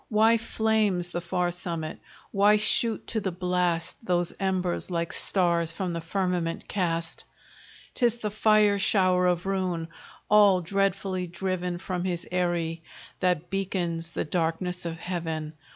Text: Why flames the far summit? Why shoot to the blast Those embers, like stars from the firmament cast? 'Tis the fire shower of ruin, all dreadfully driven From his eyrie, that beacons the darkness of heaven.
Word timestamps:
Why 0.09 0.39
flames 0.39 1.11
the 1.11 1.21
far 1.21 1.51
summit? 1.51 1.99
Why 2.31 2.57
shoot 2.57 3.05
to 3.05 3.19
the 3.19 3.31
blast 3.31 4.03
Those 4.03 4.33
embers, 4.39 4.89
like 4.89 5.13
stars 5.13 5.71
from 5.71 5.93
the 5.93 6.01
firmament 6.01 6.67
cast? 6.67 7.23
'Tis 7.93 8.17
the 8.17 8.31
fire 8.31 8.79
shower 8.79 9.27
of 9.27 9.45
ruin, 9.45 9.89
all 10.27 10.59
dreadfully 10.61 11.27
driven 11.27 11.77
From 11.77 12.03
his 12.03 12.27
eyrie, 12.31 12.81
that 13.19 13.51
beacons 13.51 14.09
the 14.09 14.25
darkness 14.25 14.87
of 14.87 14.97
heaven. 14.97 15.53